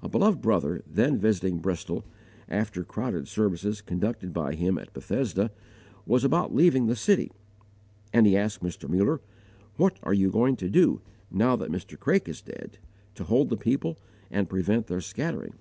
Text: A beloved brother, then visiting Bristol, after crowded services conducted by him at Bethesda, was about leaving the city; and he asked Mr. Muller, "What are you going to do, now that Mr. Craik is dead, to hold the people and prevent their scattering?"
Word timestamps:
A 0.00 0.08
beloved 0.08 0.40
brother, 0.40 0.82
then 0.90 1.18
visiting 1.18 1.58
Bristol, 1.58 2.06
after 2.48 2.84
crowded 2.84 3.28
services 3.28 3.82
conducted 3.82 4.32
by 4.32 4.54
him 4.54 4.78
at 4.78 4.94
Bethesda, 4.94 5.50
was 6.06 6.24
about 6.24 6.54
leaving 6.54 6.86
the 6.86 6.96
city; 6.96 7.30
and 8.10 8.24
he 8.26 8.34
asked 8.34 8.62
Mr. 8.62 8.88
Muller, 8.88 9.20
"What 9.76 9.98
are 10.04 10.14
you 10.14 10.30
going 10.30 10.56
to 10.56 10.70
do, 10.70 11.02
now 11.30 11.54
that 11.56 11.70
Mr. 11.70 12.00
Craik 12.00 12.30
is 12.30 12.40
dead, 12.40 12.78
to 13.14 13.24
hold 13.24 13.50
the 13.50 13.58
people 13.58 13.98
and 14.30 14.48
prevent 14.48 14.86
their 14.86 15.02
scattering?" 15.02 15.52